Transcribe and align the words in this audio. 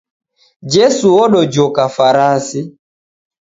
Jesu 0.75 1.07
odojoka 1.25 1.83
farasi. 1.99 2.61